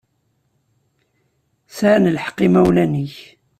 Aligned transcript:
Sɛan 1.77 2.11
lḥeqq 2.15 2.37
yimawlan-ik. 2.41 3.15